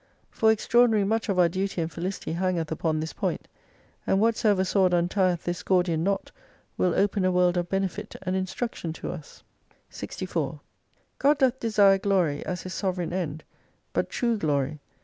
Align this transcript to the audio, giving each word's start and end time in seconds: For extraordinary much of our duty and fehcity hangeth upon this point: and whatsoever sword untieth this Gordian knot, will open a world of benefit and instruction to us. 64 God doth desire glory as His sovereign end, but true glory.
For 0.31 0.51
extraordinary 0.51 1.03
much 1.03 1.29
of 1.29 1.37
our 1.37 1.47
duty 1.47 1.79
and 1.79 1.91
fehcity 1.91 2.33
hangeth 2.33 2.71
upon 2.71 2.99
this 2.99 3.13
point: 3.13 3.47
and 4.07 4.19
whatsoever 4.19 4.63
sword 4.63 4.93
untieth 4.95 5.43
this 5.43 5.61
Gordian 5.61 6.03
knot, 6.03 6.31
will 6.75 6.95
open 6.95 7.23
a 7.23 7.31
world 7.31 7.55
of 7.55 7.69
benefit 7.69 8.15
and 8.23 8.35
instruction 8.35 8.93
to 8.93 9.11
us. 9.11 9.43
64 9.91 10.59
God 11.19 11.37
doth 11.37 11.59
desire 11.59 11.99
glory 11.99 12.43
as 12.47 12.63
His 12.63 12.73
sovereign 12.73 13.13
end, 13.13 13.43
but 13.93 14.09
true 14.09 14.37
glory. 14.39 14.79